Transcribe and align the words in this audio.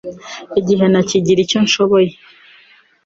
Igihe 0.59 0.83
ntakigira 0.87 1.39
icyo 1.45 1.59
nshoboye 1.65 2.11